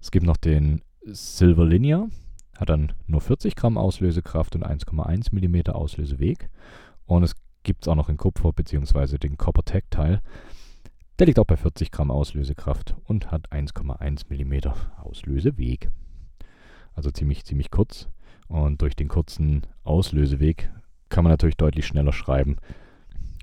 [0.00, 2.08] Es gibt noch den Silver Linear,
[2.58, 6.48] hat dann nur 40 Gramm Auslösekraft und 1,1 mm Auslöseweg.
[7.06, 9.18] Und es gibt es auch noch in Kupfer bzw.
[9.18, 10.22] den Copper Tech Teil.
[11.18, 14.70] Der liegt auch bei 40 Gramm Auslösekraft und hat 1,1 mm
[15.02, 15.90] Auslöseweg.
[16.94, 18.08] Also ziemlich, ziemlich kurz.
[18.48, 20.70] Und durch den kurzen Auslöseweg
[21.08, 22.56] kann man natürlich deutlich schneller schreiben.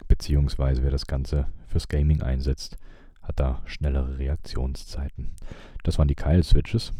[0.07, 2.77] Beziehungsweise wer das Ganze fürs Gaming einsetzt,
[3.21, 5.31] hat da schnellere Reaktionszeiten.
[5.83, 6.93] Das waren die Kyle-Switches.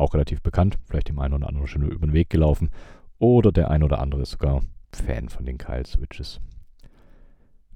[0.00, 2.70] Auch relativ bekannt, vielleicht dem einen oder anderen schon über den Weg gelaufen.
[3.18, 6.40] Oder der ein oder andere ist sogar Fan von den Kyle-Switches.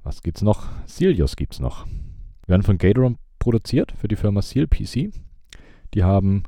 [0.02, 0.68] Was gibt's noch?
[0.86, 1.86] Celios gibt's noch.
[2.46, 5.12] Werden von Gatoron produziert für die Firma Seal PC.
[5.92, 6.44] Die haben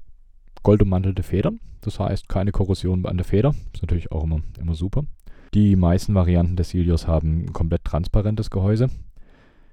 [0.62, 3.54] goldummantelte Federn, das heißt keine Korrosion an der Feder.
[3.74, 5.04] Ist natürlich auch immer, immer super.
[5.52, 8.88] Die meisten Varianten des Celios haben komplett transparentes Gehäuse.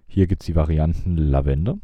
[0.07, 1.77] Hier gibt es die Varianten Lavender.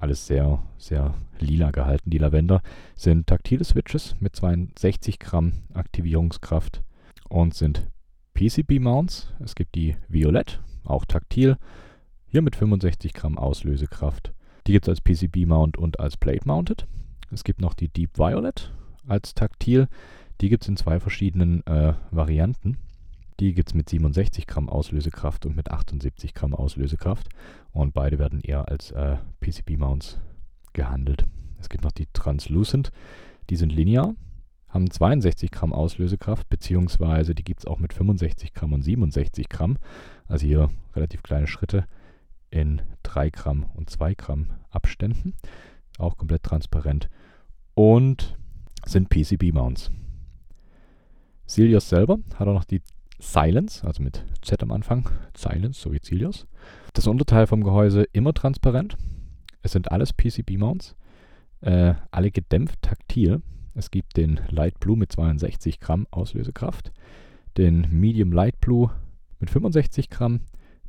[0.00, 2.10] Alles sehr, sehr lila gehalten.
[2.10, 2.62] Die Lavender
[2.94, 6.82] sind taktile Switches mit 62 Gramm Aktivierungskraft
[7.28, 7.88] und sind
[8.34, 9.32] PCB-Mounts.
[9.40, 11.56] Es gibt die Violett, auch taktil,
[12.26, 14.32] hier mit 65 Gramm Auslösekraft.
[14.68, 16.86] Die gibt es als PCB-Mount und als Plate-Mounted.
[17.32, 18.72] Es gibt noch die Deep Violet
[19.08, 19.88] als taktil.
[20.40, 22.78] Die gibt es in zwei verschiedenen äh, Varianten.
[23.40, 27.28] Die gibt es mit 67 Gramm Auslösekraft und mit 78 Gramm Auslösekraft.
[27.72, 30.18] Und beide werden eher als äh, PCB-Mounts
[30.72, 31.24] gehandelt.
[31.60, 32.90] Es gibt noch die Translucent.
[33.50, 34.14] Die sind linear,
[34.68, 39.78] haben 62 Gramm Auslösekraft, beziehungsweise die gibt es auch mit 65 Gramm und 67 Gramm.
[40.26, 41.86] Also hier relativ kleine Schritte
[42.50, 45.34] in 3 Gramm und 2 Gramm Abständen.
[45.98, 47.08] Auch komplett transparent.
[47.74, 48.36] Und
[48.84, 49.90] sind PCB-Mounts.
[51.46, 52.82] Cilios selber hat auch noch die
[53.18, 56.46] Silence, also mit Z am Anfang, Silence, so wie Cilios.
[56.94, 58.96] Das Unterteil vom Gehäuse immer transparent.
[59.62, 60.94] Es sind alles PCB-Mounts,
[61.60, 63.42] äh, alle gedämpft taktil.
[63.74, 66.92] Es gibt den Light Blue mit 62 Gramm Auslösekraft,
[67.56, 68.90] den Medium Light Blue
[69.40, 70.40] mit 65 Gramm,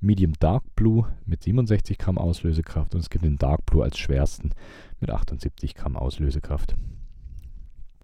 [0.01, 4.51] Medium Dark Blue mit 67 Gramm Auslösekraft und es gibt den Dark Blue als schwersten
[4.99, 6.75] mit 78 Gramm Auslösekraft.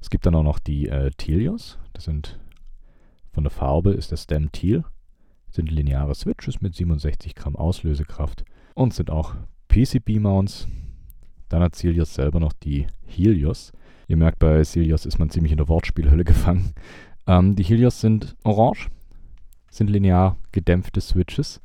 [0.01, 2.37] Es gibt dann auch noch die äh, Telios, das sind
[3.35, 4.85] von der Farbe ist der Stem Teal,
[5.51, 8.45] sind lineare Switches mit 67 Gramm Auslösekraft
[8.75, 9.35] und sind auch
[9.67, 10.69] PCB-Mounts.
[11.49, 13.73] Dann hat Celios selber noch die Helios.
[14.07, 16.71] Ihr merkt, bei Celios ist man ziemlich in der Wortspielhölle gefangen.
[17.27, 18.89] Ähm, die Helios sind orange,
[19.69, 21.61] sind linear gedämpfte Switches,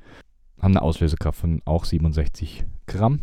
[0.61, 3.20] haben eine Auslösekraft von auch 67 Gramm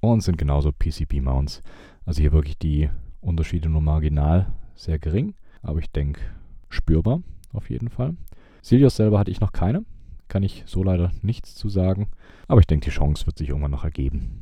[0.00, 1.62] und sind genauso PCB-Mounts.
[2.04, 2.90] Also hier wirklich die
[3.22, 5.32] Unterschiede nur marginal sehr gering,
[5.62, 6.20] aber ich denke,
[6.70, 8.16] spürbar, auf jeden Fall.
[8.62, 9.84] Silius selber hatte ich noch keine.
[10.28, 12.08] Kann ich so leider nichts zu sagen.
[12.46, 14.40] Aber ich denke, die Chance wird sich irgendwann noch ergeben.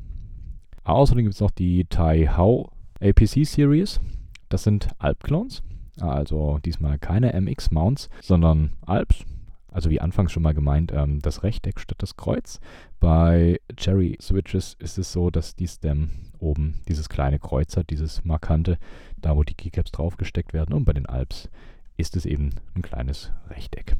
[0.85, 4.01] Außerdem gibt es noch die Tai Hao APC Series.
[4.49, 5.63] Das sind Alp-Clones.
[6.01, 9.25] Also diesmal keine MX-Mounts, sondern Alps.
[9.71, 12.61] Also wie anfangs schon mal gemeint, ähm, das Rechteck statt das Kreuz.
[13.01, 18.25] Bei Cherry Switches ist es so, dass die Stem oben dieses kleine Kreuz hat, dieses
[18.25, 18.79] markante,
[19.19, 20.75] da wo die Keycaps draufgesteckt werden.
[20.75, 21.51] Und bei den Alps
[21.99, 23.97] ist es eben ein kleines Rechteck.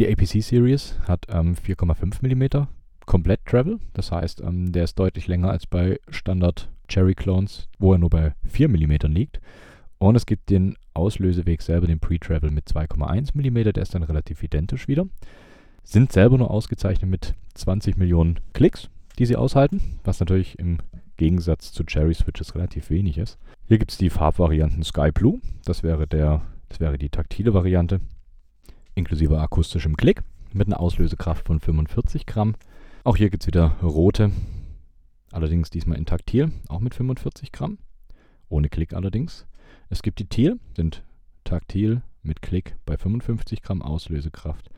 [0.00, 2.66] Die APC Series hat ähm, 4,5 mm
[3.06, 3.78] komplett Travel.
[3.94, 8.10] Das heißt, ähm, der ist deutlich länger als bei Standard Cherry Clones, wo er nur
[8.10, 9.40] bei 4 mm liegt.
[9.98, 14.42] Und es gibt den Auslöseweg selber, den Pre-Travel mit 2,1 mm, der ist dann relativ
[14.42, 15.06] identisch wieder.
[15.82, 18.88] Sind selber nur ausgezeichnet mit 20 Millionen Klicks,
[19.18, 20.78] die sie aushalten, was natürlich im
[21.16, 23.38] Gegensatz zu Cherry Switches relativ wenig ist.
[23.66, 28.00] Hier gibt es die Farbvarianten Sky Blue, das wäre der das wäre die taktile Variante,
[28.94, 32.54] inklusive akustischem Klick mit einer Auslösekraft von 45 Gramm.
[33.04, 34.32] Auch hier gibt es wieder rote,
[35.30, 37.78] allerdings diesmal in taktil, auch mit 45 Gramm,
[38.48, 39.46] ohne Klick allerdings.
[39.88, 41.04] Es gibt die Thiel, sind
[41.44, 44.70] taktil mit Klick bei 55 Gramm Auslösekraft.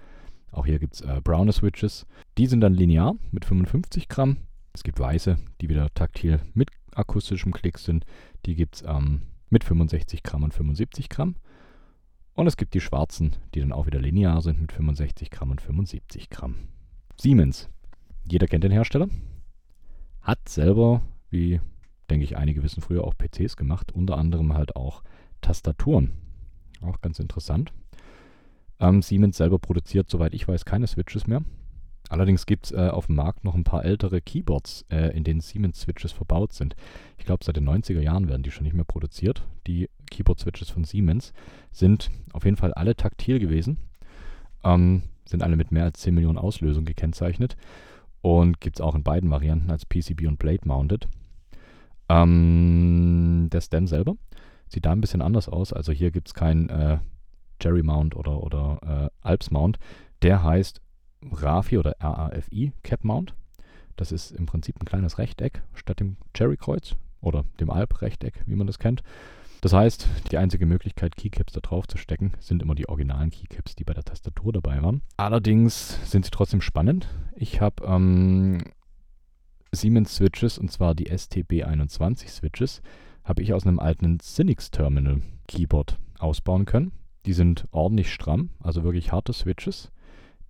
[0.53, 2.07] Auch hier gibt es äh, braune Switches.
[2.39, 4.39] Die sind dann linear mit 55 Gramm.
[4.73, 8.05] Es gibt weiße, die wieder taktil mit akustischem Klick sind.
[8.47, 11.37] Die gibt es ähm, mit 65 Gramm und 75 Gramm.
[12.35, 15.61] Und es gibt die schwarzen, die dann auch wieder linear sind mit 65 Gramm und
[15.61, 16.57] 75 Gramm.
[17.17, 17.69] Siemens.
[18.25, 19.09] Jeder kennt den Hersteller.
[20.23, 21.61] Hat selber, wie
[22.09, 23.93] denke ich einige wissen, früher auch PCs gemacht.
[23.93, 25.03] Unter anderem halt auch
[25.41, 26.13] Tastaturen.
[26.83, 27.73] Auch ganz interessant.
[28.79, 31.43] Ähm, Siemens selber produziert, soweit ich weiß, keine Switches mehr.
[32.09, 35.41] Allerdings gibt es äh, auf dem Markt noch ein paar ältere Keyboards, äh, in denen
[35.41, 36.75] Siemens-Switches verbaut sind.
[37.19, 39.47] Ich glaube, seit den 90er Jahren werden die schon nicht mehr produziert.
[39.67, 41.33] Die Keyboard-Switches von Siemens
[41.71, 43.79] sind auf jeden Fall alle taktil gewesen.
[44.65, 47.57] Ähm, sind alle mit mehr als 10 Millionen Auslösungen gekennzeichnet.
[48.23, 51.09] Und gibt es auch in beiden Varianten als PCB und Blade mounted.
[52.09, 54.17] Ähm, der Stem selber
[54.69, 55.73] sieht da ein bisschen anders aus.
[55.73, 56.99] Also hier gibt es kein äh,
[57.63, 59.79] Jerry Mount oder, oder äh, Alps Mount.
[60.23, 60.83] Der heißt
[61.31, 63.35] RAFI oder RAFI Cap Mount.
[63.97, 68.67] Das ist im Prinzip ein kleines Rechteck statt dem Cherry-Kreuz oder dem Alp-Rechteck, wie man
[68.67, 69.03] das kennt.
[69.61, 73.75] Das heißt, die einzige Möglichkeit, Keycaps da drauf zu stecken, sind immer die originalen Keycaps,
[73.75, 75.03] die bei der Tastatur dabei waren.
[75.19, 77.09] Allerdings sind sie trotzdem spannend.
[77.37, 78.63] Ich habe ähm,
[79.73, 82.81] Siemens Switches, und zwar die STB21 Switches,
[83.23, 86.93] habe ich aus einem alten Cynix Terminal Keyboard ausbauen können.
[87.27, 89.93] Die sind ordentlich stramm, also wirklich harte Switches.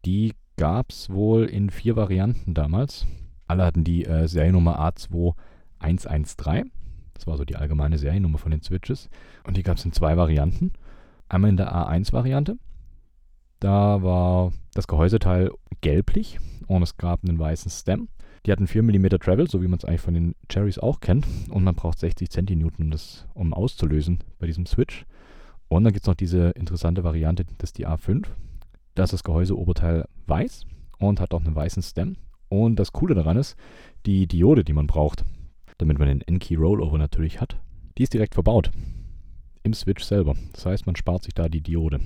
[0.05, 3.07] Die gab es wohl in vier Varianten damals.
[3.49, 6.71] Alle hatten die äh, Seriennummer A2113.
[7.21, 9.11] Das war so die allgemeine Seriennummer von den Switches.
[9.47, 10.73] Und die gab es in zwei Varianten.
[11.29, 12.57] Einmal in der A1-Variante.
[13.61, 15.51] Da war das Gehäuseteil
[15.83, 18.09] gelblich und es gab einen weißen Stem.
[18.47, 21.27] Die hatten 4 mm Travel, so wie man es eigentlich von den Cherries auch kennt.
[21.51, 25.05] Und man braucht 60 cm, um das um auszulösen bei diesem Switch.
[25.69, 28.29] Und dann gibt es noch diese interessante Variante, das ist die A5.
[28.95, 30.65] Da ist das Gehäuseoberteil weiß
[30.99, 32.17] und hat auch einen weißen Stem.
[32.49, 33.57] Und das Coole daran ist,
[34.07, 35.23] die Diode, die man braucht,
[35.81, 37.57] damit man den N-Key Rollover natürlich hat,
[37.97, 38.71] die ist direkt verbaut.
[39.63, 40.35] Im Switch selber.
[40.53, 42.01] Das heißt, man spart sich da die Diode.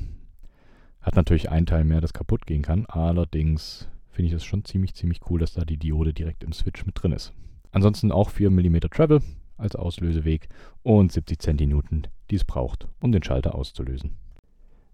[1.01, 2.87] Hat natürlich einen Teil mehr, das kaputt gehen kann.
[2.87, 6.87] Allerdings finde ich es schon ziemlich, ziemlich cool, dass da die Diode direkt im Switch
[6.87, 7.33] mit drin ist.
[7.73, 9.21] Ansonsten auch 4 mm Travel,
[9.57, 10.49] als Auslöseweg
[10.83, 14.17] und 70 Zentiminuten, die es braucht, um den Schalter auszulösen.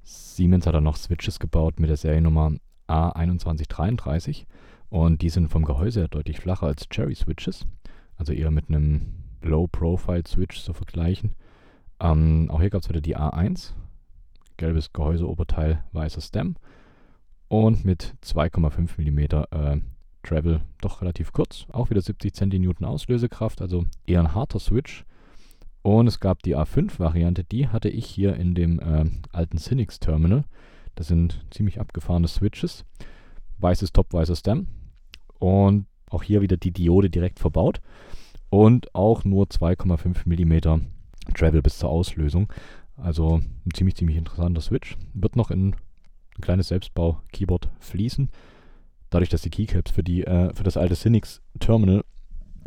[0.02, 2.52] Siemens hat dann noch Switches gebaut mit der Seriennummer
[2.88, 4.46] A2133
[4.88, 7.66] und die sind vom Gehäuse her deutlich flacher als Cherry Switches,
[8.20, 11.34] also eher mit einem Low-Profile-Switch zu vergleichen.
[11.98, 13.72] Ähm, auch hier gab es wieder die A1,
[14.58, 16.56] gelbes Gehäuseoberteil, weißer Stem
[17.48, 19.18] und mit 2,5 mm
[19.50, 19.80] äh,
[20.22, 25.06] Travel doch relativ kurz, auch wieder 70 cm Auslösekraft, also eher ein harter Switch.
[25.82, 30.44] Und es gab die A5-Variante, die hatte ich hier in dem äh, alten Cynix Terminal.
[30.94, 32.84] Das sind ziemlich abgefahrene Switches.
[33.58, 34.66] Weißes Top, weißer Stem.
[35.38, 37.80] Und auch hier wieder die Diode direkt verbaut.
[38.50, 40.82] Und auch nur 2,5 mm
[41.34, 42.52] Travel bis zur Auslösung.
[42.96, 44.96] Also ein ziemlich, ziemlich interessanter Switch.
[45.14, 48.28] Wird noch in ein kleines Selbstbau-Keyboard fließen.
[49.08, 52.04] Dadurch, dass die Keycaps für, die, äh, für das alte Cynix Terminal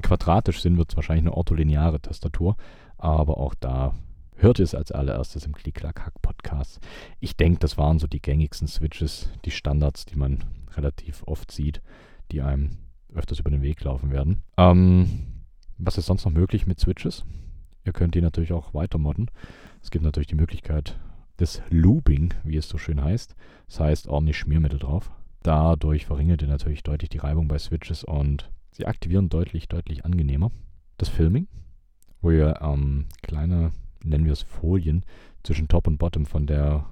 [0.02, 2.56] quadratisch sind, wird es wahrscheinlich eine ortholineare Tastatur.
[2.98, 3.94] Aber auch da
[4.36, 6.80] hört ihr es als allererstes im Klick-Klack-Hack-Podcast.
[7.20, 10.44] Ich denke, das waren so die gängigsten Switches, die Standards, die man
[10.76, 11.82] relativ oft sieht,
[12.32, 12.78] die einem
[13.16, 14.44] öfters über den Weg laufen werden.
[14.58, 15.10] Ähm,
[15.78, 17.26] was ist sonst noch möglich mit Switches?
[17.86, 19.30] Ihr könnt die natürlich auch weiter modden.
[19.82, 20.98] Es gibt natürlich die Möglichkeit
[21.40, 23.36] des Looping, wie es so schön heißt.
[23.68, 25.12] Das heißt ordentlich Schmiermittel drauf.
[25.42, 30.52] Dadurch verringert ihr natürlich deutlich die Reibung bei Switches und sie aktivieren deutlich, deutlich angenehmer.
[30.98, 31.48] Das Filming,
[32.22, 33.72] wo ihr ähm, kleine,
[34.04, 35.04] nennen wir es Folien,
[35.44, 36.86] zwischen Top und Bottom von der,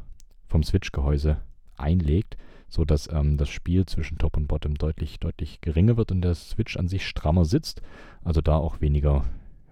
[0.47, 1.37] vom Switch-Gehäuse
[1.77, 2.35] einlegt,
[2.71, 6.77] sodass ähm, das Spiel zwischen Top und Bottom deutlich, deutlich geringer wird und der Switch
[6.77, 7.81] an sich strammer sitzt.
[8.23, 9.25] Also da auch weniger,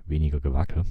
[0.06, 0.84] weniger Gewackel.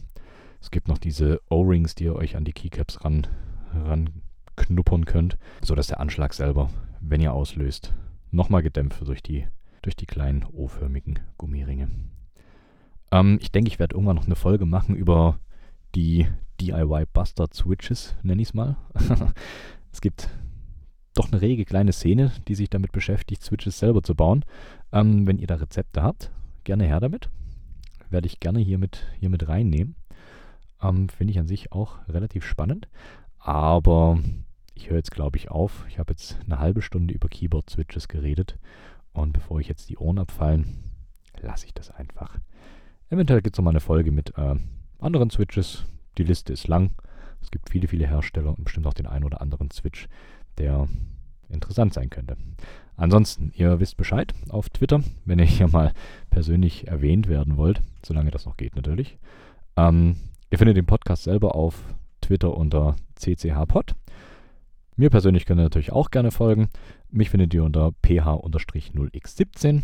[0.60, 3.26] Es gibt noch diese O-Rings, die ihr euch an die Keycaps ran,
[3.74, 7.94] ranknuppern könnt, sodass der Anschlag selber, wenn ihr auslöst,
[8.30, 9.46] nochmal gedämpft wird durch die,
[9.82, 11.88] durch die kleinen O-förmigen Gummiringe.
[13.12, 15.38] Ähm, ich denke, ich werde irgendwann noch eine Folge machen über
[15.94, 16.26] die
[16.58, 18.78] DIY Bastard Switches, nenne ich es mal.
[19.92, 20.30] es gibt
[21.18, 24.44] doch eine rege kleine Szene, die sich damit beschäftigt, Switches selber zu bauen.
[24.92, 26.30] Ähm, wenn ihr da Rezepte habt,
[26.64, 27.28] gerne her damit.
[28.10, 29.96] Werde ich gerne hier mit, hier mit reinnehmen.
[30.82, 32.88] Ähm, Finde ich an sich auch relativ spannend.
[33.38, 34.18] Aber
[34.74, 35.84] ich höre jetzt, glaube ich, auf.
[35.88, 38.58] Ich habe jetzt eine halbe Stunde über Keyboard-Switches geredet.
[39.12, 40.84] Und bevor ich jetzt die Ohren abfallen,
[41.40, 42.38] lasse ich das einfach.
[43.10, 44.54] Eventuell gibt es nochmal eine Folge mit äh,
[44.98, 45.84] anderen Switches.
[46.16, 46.92] Die Liste ist lang.
[47.40, 50.08] Es gibt viele, viele Hersteller und bestimmt auch den einen oder anderen Switch,
[50.58, 50.88] der
[51.48, 52.36] interessant sein könnte.
[52.96, 55.92] Ansonsten, ihr wisst Bescheid auf Twitter, wenn ihr hier mal
[56.30, 59.18] persönlich erwähnt werden wollt, solange das noch geht natürlich.
[59.76, 60.16] Ähm,
[60.50, 61.82] ihr findet den Podcast selber auf
[62.20, 63.94] Twitter unter cchpod.
[64.96, 66.70] Mir persönlich könnt ihr natürlich auch gerne folgen.
[67.08, 69.82] Mich findet ihr unter ph-0x17.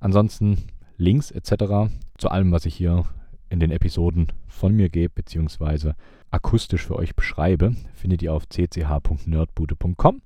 [0.00, 1.92] Ansonsten Links etc.
[2.16, 3.04] zu allem, was ich hier
[3.50, 5.94] in den Episoden von mir gebe, beziehungsweise
[6.30, 10.22] akustisch für euch beschreibe, findet ihr auf cch.nerdbude.com.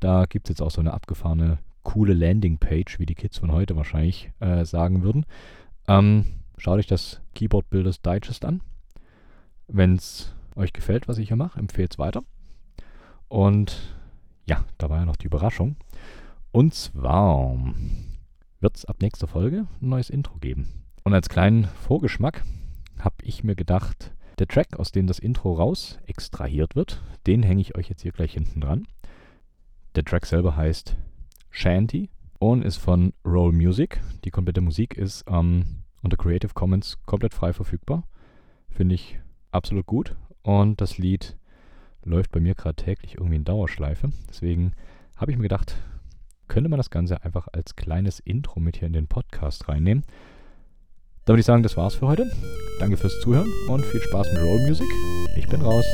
[0.00, 3.76] Da gibt es jetzt auch so eine abgefahrene, coole Landingpage, wie die Kids von heute
[3.76, 5.26] wahrscheinlich äh, sagen würden.
[5.88, 6.26] Ähm,
[6.56, 8.62] schaut euch das Keyboard Builders Digest an.
[9.68, 12.22] Wenn es euch gefällt, was ich hier mache, empfehlt es weiter.
[13.28, 13.94] Und
[14.46, 15.76] ja, da war ja noch die Überraschung.
[16.50, 17.56] Und zwar
[18.60, 20.68] wird es ab nächster Folge ein neues Intro geben.
[21.04, 22.44] Und als kleinen Vorgeschmack
[22.98, 27.60] habe ich mir gedacht, der Track, aus dem das Intro raus extrahiert wird, den hänge
[27.60, 28.86] ich euch jetzt hier gleich hinten dran.
[29.94, 30.96] Der Track selber heißt
[31.50, 34.00] Shanty und ist von Roll Music.
[34.24, 38.04] Die komplette Musik ist ähm, unter Creative Commons komplett frei verfügbar.
[38.70, 40.16] Finde ich absolut gut.
[40.42, 41.36] Und das Lied
[42.04, 44.10] läuft bei mir gerade täglich irgendwie in Dauerschleife.
[44.28, 44.72] Deswegen
[45.16, 45.76] habe ich mir gedacht,
[46.48, 50.04] könnte man das Ganze einfach als kleines Intro mit hier in den Podcast reinnehmen.
[51.24, 52.28] Da würde ich sagen, das war's für heute.
[52.80, 54.88] Danke fürs Zuhören und viel Spaß mit Roll Music.
[55.36, 55.84] Ich bin raus.